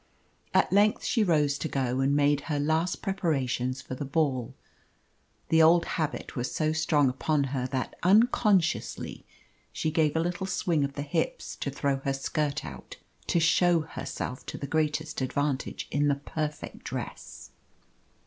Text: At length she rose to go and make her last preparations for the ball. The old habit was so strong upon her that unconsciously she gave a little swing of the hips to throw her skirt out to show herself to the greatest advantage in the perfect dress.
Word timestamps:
At 0.51 0.73
length 0.73 1.03
she 1.03 1.23
rose 1.23 1.59
to 1.59 1.67
go 1.67 1.99
and 1.99 2.15
make 2.15 2.41
her 2.45 2.59
last 2.59 3.03
preparations 3.03 3.83
for 3.83 3.93
the 3.93 4.03
ball. 4.03 4.55
The 5.49 5.61
old 5.61 5.85
habit 5.85 6.35
was 6.35 6.51
so 6.51 6.73
strong 6.73 7.07
upon 7.07 7.43
her 7.53 7.67
that 7.67 7.93
unconsciously 8.01 9.27
she 9.71 9.91
gave 9.91 10.15
a 10.15 10.19
little 10.19 10.47
swing 10.47 10.83
of 10.83 10.93
the 10.93 11.03
hips 11.03 11.55
to 11.57 11.69
throw 11.69 11.97
her 11.97 12.13
skirt 12.13 12.65
out 12.65 12.97
to 13.27 13.39
show 13.39 13.81
herself 13.81 14.43
to 14.47 14.57
the 14.57 14.65
greatest 14.65 15.21
advantage 15.21 15.87
in 15.91 16.07
the 16.07 16.15
perfect 16.15 16.83
dress. 16.83 17.51